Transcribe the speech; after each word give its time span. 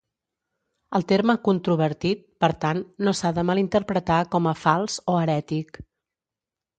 El 0.99 1.03
terme 1.09 1.33
"controvertit", 1.47 2.23
per 2.45 2.49
tant, 2.63 2.81
no 3.07 3.13
s'ha 3.19 3.31
de 3.35 3.43
malinterpretar 3.49 4.17
com 4.37 4.49
a 4.53 4.55
"fals" 4.63 4.97
o 5.15 5.19
"herètic". 5.21 5.79